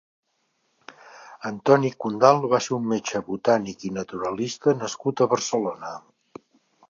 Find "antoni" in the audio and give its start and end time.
1.49-1.91